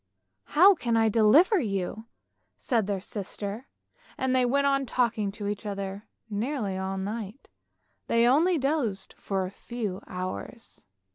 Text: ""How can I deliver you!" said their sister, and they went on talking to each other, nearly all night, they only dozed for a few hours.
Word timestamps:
""How 0.57 0.73
can 0.73 0.97
I 0.97 1.09
deliver 1.09 1.59
you!" 1.59 2.07
said 2.57 2.87
their 2.87 2.99
sister, 2.99 3.67
and 4.17 4.35
they 4.35 4.45
went 4.45 4.65
on 4.65 4.87
talking 4.87 5.31
to 5.33 5.45
each 5.45 5.63
other, 5.63 6.07
nearly 6.27 6.75
all 6.75 6.97
night, 6.97 7.51
they 8.07 8.25
only 8.25 8.57
dozed 8.57 9.13
for 9.13 9.45
a 9.45 9.51
few 9.51 10.01
hours. 10.07 10.85